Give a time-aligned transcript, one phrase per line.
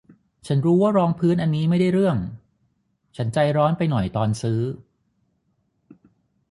[0.47, 2.17] ฉันรู้ว่ารองพื้นอันนี้ไม่ได้เรื่อง
[3.17, 4.59] ฉันใจร้อนไปหน่อยตอนซื้อ